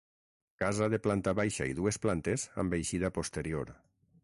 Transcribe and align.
Casa 0.61 0.87
de 0.93 0.99
planta 1.07 1.33
baixa 1.41 1.67
i 1.73 1.77
dues 1.81 2.01
plantes, 2.07 2.47
amb 2.65 2.77
eixida 2.81 3.15
posterior. 3.21 3.73